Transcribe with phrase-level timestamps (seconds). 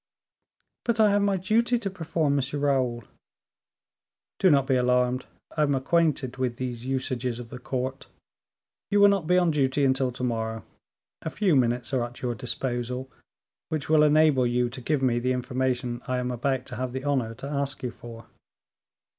[0.83, 2.59] "But I have my duty to perform, M.
[2.59, 3.03] Raoul."
[4.39, 8.07] "Do not be alarmed, I am acquainted with these usages of the court;
[8.89, 10.63] you will not be on duty until to morrow;
[11.21, 13.11] a few minutes are at your disposal,
[13.69, 17.03] which will enable you to give me the information I am about to have the
[17.03, 18.25] honor to ask you for."